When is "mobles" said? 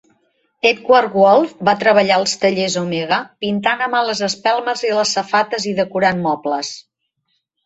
6.27-6.75